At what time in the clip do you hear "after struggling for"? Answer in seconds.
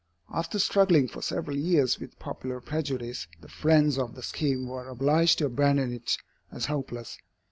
0.33-1.21